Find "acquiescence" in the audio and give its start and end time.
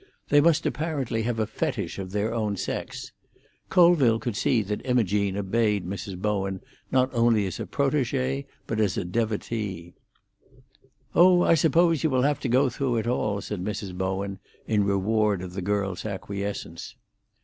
16.03-16.95